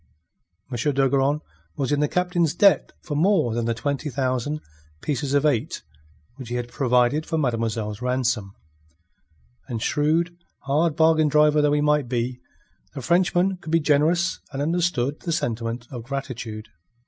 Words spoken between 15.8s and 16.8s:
of gratitude.